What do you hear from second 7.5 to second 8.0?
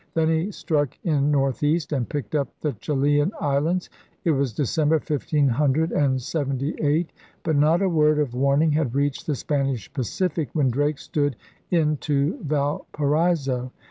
not a